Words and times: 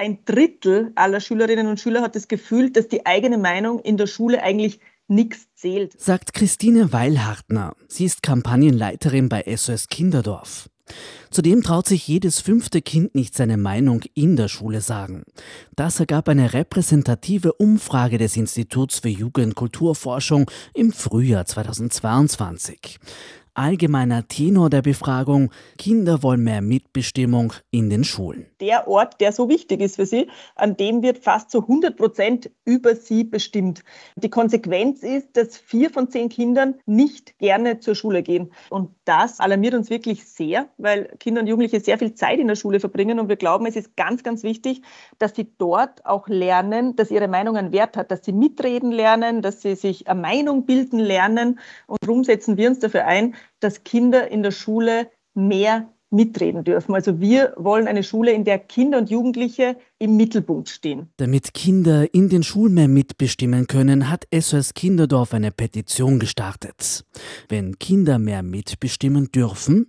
ein 0.00 0.24
Drittel 0.24 0.92
aller 0.94 1.20
Schülerinnen 1.20 1.66
und 1.66 1.78
Schüler 1.78 2.00
hat 2.00 2.16
das 2.16 2.26
Gefühl, 2.26 2.70
dass 2.70 2.88
die 2.88 3.04
eigene 3.04 3.36
Meinung 3.36 3.80
in 3.80 3.98
der 3.98 4.06
Schule 4.06 4.42
eigentlich 4.42 4.80
nichts 5.08 5.46
zählt. 5.54 6.00
Sagt 6.00 6.32
Christine 6.32 6.92
Weilhartner. 6.92 7.74
Sie 7.86 8.06
ist 8.06 8.22
Kampagnenleiterin 8.22 9.28
bei 9.28 9.44
SOS 9.54 9.88
Kinderdorf. 9.88 10.70
Zudem 11.30 11.62
traut 11.62 11.86
sich 11.86 12.08
jedes 12.08 12.40
fünfte 12.40 12.80
Kind 12.82 13.14
nicht 13.14 13.34
seine 13.34 13.56
Meinung 13.56 14.02
in 14.14 14.36
der 14.36 14.48
Schule 14.48 14.80
sagen. 14.80 15.22
Das 15.76 16.00
ergab 16.00 16.28
eine 16.28 16.54
repräsentative 16.54 17.52
Umfrage 17.52 18.18
des 18.18 18.36
Instituts 18.36 19.00
für 19.00 19.08
Jugendkulturforschung 19.08 20.50
im 20.74 20.92
Frühjahr 20.92 21.44
2022 21.44 22.98
allgemeiner 23.54 24.26
Tenor 24.28 24.70
der 24.70 24.82
Befragung, 24.82 25.50
Kinder 25.78 26.22
wollen 26.22 26.44
mehr 26.44 26.62
Mitbestimmung 26.62 27.52
in 27.70 27.90
den 27.90 28.04
Schulen. 28.04 28.46
Der 28.60 28.88
Ort, 28.88 29.20
der 29.20 29.32
so 29.32 29.48
wichtig 29.48 29.80
ist 29.80 29.96
für 29.96 30.06
sie, 30.06 30.28
an 30.54 30.76
dem 30.76 31.02
wird 31.02 31.18
fast 31.18 31.50
zu 31.50 31.62
100 31.62 31.96
Prozent 31.96 32.50
über 32.64 32.94
sie 32.94 33.24
bestimmt. 33.24 33.82
Die 34.16 34.30
Konsequenz 34.30 35.02
ist, 35.02 35.36
dass 35.36 35.56
vier 35.56 35.90
von 35.90 36.10
zehn 36.10 36.28
Kindern 36.28 36.74
nicht 36.86 37.38
gerne 37.38 37.80
zur 37.80 37.94
Schule 37.94 38.22
gehen. 38.22 38.52
Und 38.68 38.90
das 39.04 39.40
alarmiert 39.40 39.74
uns 39.74 39.90
wirklich 39.90 40.24
sehr, 40.24 40.68
weil 40.78 41.06
Kinder 41.18 41.40
und 41.40 41.46
Jugendliche 41.46 41.80
sehr 41.80 41.98
viel 41.98 42.14
Zeit 42.14 42.38
in 42.38 42.48
der 42.48 42.56
Schule 42.56 42.80
verbringen. 42.80 43.18
Und 43.18 43.28
wir 43.28 43.36
glauben, 43.36 43.66
es 43.66 43.76
ist 43.76 43.96
ganz, 43.96 44.22
ganz 44.22 44.42
wichtig, 44.42 44.82
dass 45.18 45.34
sie 45.34 45.48
dort 45.58 46.06
auch 46.06 46.28
lernen, 46.28 46.96
dass 46.96 47.10
ihre 47.10 47.28
Meinung 47.28 47.56
einen 47.56 47.72
Wert 47.72 47.96
hat, 47.96 48.10
dass 48.10 48.24
sie 48.24 48.32
mitreden 48.32 48.92
lernen, 48.92 49.42
dass 49.42 49.62
sie 49.62 49.74
sich 49.74 50.08
eine 50.08 50.20
Meinung 50.20 50.66
bilden 50.66 50.98
lernen. 50.98 51.58
Und 51.86 51.98
darum 52.02 52.24
setzen 52.24 52.56
wir 52.56 52.68
uns 52.68 52.78
dafür 52.78 53.06
ein, 53.06 53.34
dass 53.58 53.84
Kinder 53.84 54.30
in 54.30 54.42
der 54.42 54.52
Schule 54.52 55.10
mehr 55.34 55.88
mitreden 56.10 56.64
dürfen. 56.64 56.94
Also 56.94 57.20
wir 57.20 57.54
wollen 57.56 57.86
eine 57.86 58.02
Schule, 58.02 58.32
in 58.32 58.44
der 58.44 58.58
Kinder 58.58 58.98
und 58.98 59.10
Jugendliche 59.10 59.76
im 59.98 60.16
Mittelpunkt 60.16 60.68
stehen. 60.68 61.08
Damit 61.16 61.54
Kinder 61.54 62.12
in 62.12 62.28
den 62.28 62.42
Schulen 62.42 62.74
mehr 62.74 62.88
mitbestimmen 62.88 63.66
können, 63.66 64.10
hat 64.10 64.26
SOS 64.34 64.74
Kinderdorf 64.74 65.34
eine 65.34 65.52
Petition 65.52 66.18
gestartet. 66.18 67.04
Wenn 67.48 67.78
Kinder 67.78 68.18
mehr 68.18 68.42
mitbestimmen 68.42 69.30
dürfen, 69.32 69.86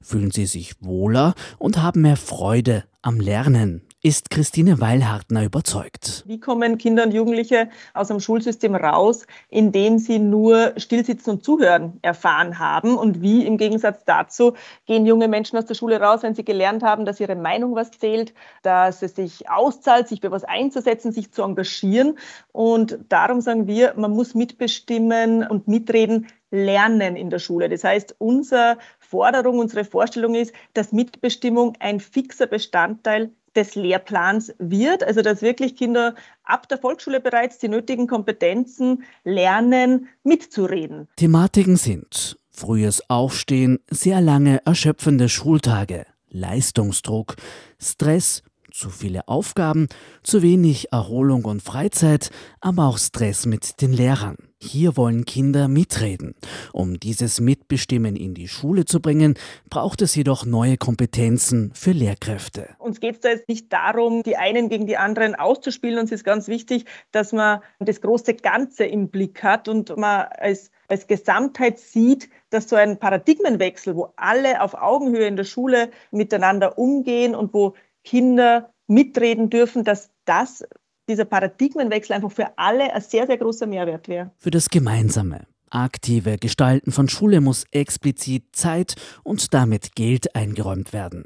fühlen 0.00 0.30
sie 0.30 0.46
sich 0.46 0.74
wohler 0.80 1.34
und 1.58 1.82
haben 1.82 2.02
mehr 2.02 2.16
Freude 2.16 2.84
am 3.00 3.18
Lernen 3.18 3.82
ist 4.04 4.30
Christine 4.30 4.80
Weilhartner 4.80 5.44
überzeugt. 5.44 6.24
Wie 6.26 6.40
kommen 6.40 6.76
Kinder 6.76 7.04
und 7.04 7.14
Jugendliche 7.14 7.70
aus 7.94 8.08
dem 8.08 8.18
Schulsystem 8.18 8.74
raus, 8.74 9.28
indem 9.48 9.98
sie 9.98 10.18
nur 10.18 10.72
Stillsitzen 10.76 11.34
und 11.34 11.44
Zuhören 11.44 12.00
erfahren 12.02 12.58
haben? 12.58 12.96
Und 12.96 13.22
wie 13.22 13.46
im 13.46 13.58
Gegensatz 13.58 14.04
dazu 14.04 14.54
gehen 14.86 15.06
junge 15.06 15.28
Menschen 15.28 15.56
aus 15.56 15.66
der 15.66 15.76
Schule 15.76 16.00
raus, 16.00 16.24
wenn 16.24 16.34
sie 16.34 16.44
gelernt 16.44 16.82
haben, 16.82 17.04
dass 17.04 17.20
ihre 17.20 17.36
Meinung 17.36 17.76
was 17.76 17.92
zählt, 17.92 18.34
dass 18.64 19.02
es 19.02 19.14
sich 19.14 19.48
auszahlt, 19.48 20.08
sich 20.08 20.20
für 20.20 20.32
was 20.32 20.42
einzusetzen, 20.42 21.12
sich 21.12 21.30
zu 21.30 21.44
engagieren? 21.44 22.18
Und 22.50 22.98
darum 23.08 23.40
sagen 23.40 23.68
wir, 23.68 23.94
man 23.96 24.10
muss 24.10 24.34
mitbestimmen 24.34 25.46
und 25.46 25.68
mitreden 25.68 26.26
lernen 26.50 27.14
in 27.14 27.30
der 27.30 27.38
Schule. 27.38 27.68
Das 27.68 27.84
heißt, 27.84 28.16
unsere 28.18 28.78
Forderung, 28.98 29.60
unsere 29.60 29.84
Vorstellung 29.84 30.34
ist, 30.34 30.52
dass 30.74 30.90
Mitbestimmung 30.90 31.74
ein 31.78 32.00
fixer 32.00 32.46
Bestandteil 32.46 33.30
des 33.54 33.74
Lehrplans 33.74 34.54
wird, 34.58 35.04
also 35.04 35.22
dass 35.22 35.42
wirklich 35.42 35.76
Kinder 35.76 36.14
ab 36.44 36.68
der 36.68 36.78
Volksschule 36.78 37.20
bereits 37.20 37.58
die 37.58 37.68
nötigen 37.68 38.06
Kompetenzen 38.06 39.04
lernen, 39.24 40.08
mitzureden. 40.24 41.08
Thematiken 41.16 41.76
sind 41.76 42.36
frühes 42.52 43.08
Aufstehen, 43.08 43.78
sehr 43.90 44.20
lange 44.20 44.64
erschöpfende 44.64 45.28
Schultage, 45.28 46.06
Leistungsdruck, 46.28 47.36
Stress, 47.80 48.42
zu 48.70 48.88
viele 48.90 49.28
Aufgaben, 49.28 49.88
zu 50.22 50.42
wenig 50.42 50.92
Erholung 50.92 51.44
und 51.44 51.62
Freizeit, 51.62 52.30
aber 52.60 52.86
auch 52.86 52.98
Stress 52.98 53.46
mit 53.46 53.80
den 53.82 53.92
Lehrern. 53.92 54.36
Hier 54.64 54.96
wollen 54.96 55.24
Kinder 55.24 55.66
mitreden. 55.66 56.36
Um 56.72 57.00
dieses 57.00 57.40
Mitbestimmen 57.40 58.14
in 58.14 58.32
die 58.32 58.46
Schule 58.46 58.84
zu 58.84 59.00
bringen, 59.00 59.34
braucht 59.68 60.02
es 60.02 60.14
jedoch 60.14 60.46
neue 60.46 60.76
Kompetenzen 60.76 61.72
für 61.74 61.90
Lehrkräfte. 61.90 62.68
Uns 62.78 63.00
geht 63.00 63.16
es 63.16 63.20
da 63.22 63.30
jetzt 63.30 63.48
nicht 63.48 63.72
darum, 63.72 64.22
die 64.22 64.36
einen 64.36 64.68
gegen 64.68 64.86
die 64.86 64.96
anderen 64.96 65.34
auszuspielen. 65.34 65.98
Uns 65.98 66.12
ist 66.12 66.22
ganz 66.22 66.46
wichtig, 66.46 66.84
dass 67.10 67.32
man 67.32 67.58
das 67.80 68.00
große 68.00 68.34
Ganze 68.34 68.84
im 68.84 69.08
Blick 69.08 69.42
hat 69.42 69.66
und 69.66 69.96
man 69.96 70.26
als, 70.38 70.70
als 70.86 71.08
Gesamtheit 71.08 71.80
sieht, 71.80 72.30
dass 72.50 72.68
so 72.68 72.76
ein 72.76 73.00
Paradigmenwechsel, 73.00 73.96
wo 73.96 74.12
alle 74.14 74.62
auf 74.62 74.74
Augenhöhe 74.74 75.26
in 75.26 75.34
der 75.34 75.44
Schule 75.44 75.90
miteinander 76.12 76.78
umgehen 76.78 77.34
und 77.34 77.52
wo 77.52 77.74
Kinder 78.04 78.72
mitreden 78.86 79.50
dürfen, 79.50 79.82
dass 79.82 80.12
das, 80.24 80.64
dieser 81.12 81.24
Paradigmenwechsel 81.24 82.16
einfach 82.16 82.32
für 82.32 82.58
alle 82.58 82.92
ein 82.92 83.02
sehr, 83.02 83.26
sehr 83.26 83.38
großer 83.38 83.66
Mehrwert 83.66 84.08
wäre. 84.08 84.30
Für 84.38 84.50
das 84.50 84.68
Gemeinsame. 84.68 85.46
Aktive 85.70 86.36
Gestalten 86.36 86.92
von 86.92 87.08
Schule 87.08 87.40
muss 87.40 87.64
explizit 87.70 88.44
Zeit 88.52 88.94
und 89.22 89.54
damit 89.54 89.94
Geld 89.94 90.36
eingeräumt 90.36 90.92
werden. 90.92 91.24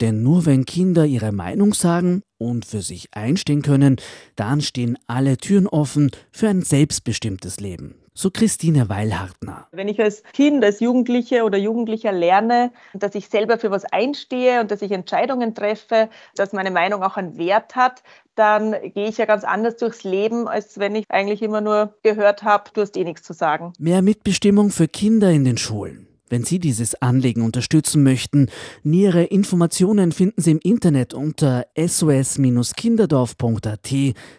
Denn 0.00 0.22
nur 0.22 0.46
wenn 0.46 0.64
Kinder 0.64 1.04
ihre 1.04 1.32
Meinung 1.32 1.74
sagen 1.74 2.22
und 2.38 2.64
für 2.64 2.80
sich 2.80 3.08
einstehen 3.12 3.60
können, 3.60 3.96
dann 4.34 4.62
stehen 4.62 4.98
alle 5.06 5.36
Türen 5.36 5.66
offen 5.66 6.10
für 6.30 6.48
ein 6.48 6.62
selbstbestimmtes 6.62 7.60
Leben 7.60 8.02
so 8.14 8.30
Christine 8.30 8.88
Weilhartner. 8.88 9.68
Wenn 9.72 9.88
ich 9.88 10.00
als 10.00 10.22
Kind, 10.32 10.64
als 10.64 10.80
Jugendliche 10.80 11.44
oder 11.44 11.56
Jugendlicher 11.56 12.12
lerne, 12.12 12.72
dass 12.92 13.14
ich 13.14 13.28
selber 13.28 13.58
für 13.58 13.70
was 13.70 13.84
einstehe 13.86 14.60
und 14.60 14.70
dass 14.70 14.82
ich 14.82 14.92
Entscheidungen 14.92 15.54
treffe, 15.54 16.10
dass 16.36 16.52
meine 16.52 16.70
Meinung 16.70 17.02
auch 17.02 17.16
einen 17.16 17.38
Wert 17.38 17.74
hat, 17.74 18.02
dann 18.34 18.74
gehe 18.94 19.08
ich 19.08 19.18
ja 19.18 19.26
ganz 19.26 19.44
anders 19.44 19.76
durchs 19.76 20.04
Leben, 20.04 20.48
als 20.48 20.78
wenn 20.78 20.94
ich 20.94 21.04
eigentlich 21.08 21.42
immer 21.42 21.60
nur 21.60 21.96
gehört 22.02 22.42
habe, 22.42 22.70
du 22.72 22.80
hast 22.80 22.96
eh 22.96 23.04
nichts 23.04 23.22
zu 23.22 23.32
sagen. 23.32 23.72
Mehr 23.78 24.02
Mitbestimmung 24.02 24.70
für 24.70 24.88
Kinder 24.88 25.30
in 25.30 25.44
den 25.44 25.58
Schulen. 25.58 26.08
Wenn 26.28 26.44
Sie 26.44 26.58
dieses 26.58 27.00
Anliegen 27.02 27.42
unterstützen 27.42 28.02
möchten, 28.02 28.48
nähere 28.82 29.24
Informationen 29.24 30.12
finden 30.12 30.40
Sie 30.40 30.52
im 30.52 30.60
Internet 30.62 31.12
unter 31.12 31.66
sos-kinderdorf.at 31.76 33.90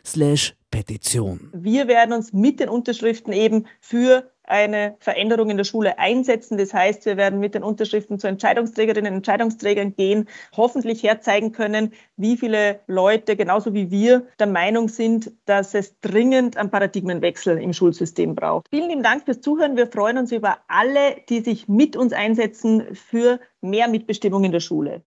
slash 0.03 0.55
Petition. 0.71 1.51
Wir 1.53 1.87
werden 1.87 2.15
uns 2.15 2.33
mit 2.33 2.59
den 2.59 2.69
Unterschriften 2.69 3.31
eben 3.31 3.67
für 3.79 4.32
eine 4.43 4.95
Veränderung 4.99 5.49
in 5.49 5.57
der 5.57 5.63
Schule 5.63 5.99
einsetzen. 5.99 6.57
Das 6.57 6.73
heißt, 6.73 7.05
wir 7.05 7.17
werden 7.17 7.39
mit 7.39 7.55
den 7.55 7.63
Unterschriften 7.63 8.19
zu 8.19 8.27
Entscheidungsträgerinnen 8.27 9.11
und 9.11 9.17
Entscheidungsträgern 9.17 9.95
gehen, 9.95 10.27
hoffentlich 10.55 11.03
herzeigen 11.03 11.51
können, 11.51 11.93
wie 12.17 12.37
viele 12.37 12.79
Leute 12.87 13.35
genauso 13.35 13.73
wie 13.73 13.89
wir 13.91 14.27
der 14.39 14.47
Meinung 14.47 14.89
sind, 14.89 15.31
dass 15.45 15.73
es 15.73 15.99
dringend 16.01 16.57
einen 16.57 16.69
Paradigmenwechsel 16.69 17.57
im 17.57 17.73
Schulsystem 17.73 18.35
braucht. 18.35 18.67
Vielen 18.69 18.89
lieben 18.89 19.03
Dank 19.03 19.25
fürs 19.25 19.41
Zuhören. 19.41 19.77
Wir 19.77 19.87
freuen 19.87 20.17
uns 20.17 20.31
über 20.31 20.57
alle, 20.67 21.17
die 21.29 21.41
sich 21.41 21.67
mit 21.67 21.95
uns 21.95 22.13
einsetzen 22.13 22.95
für 22.95 23.39
mehr 23.61 23.87
Mitbestimmung 23.87 24.43
in 24.43 24.51
der 24.51 24.59
Schule. 24.59 25.01